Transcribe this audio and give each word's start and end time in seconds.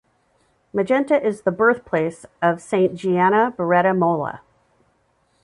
Magenta 0.73 1.23
is 1.23 1.43
the 1.43 1.51
birthplace 1.51 2.25
of 2.41 2.59
Saint 2.59 2.95
Gianna 2.95 3.53
Beretta 3.55 3.95
Molla. 3.95 4.41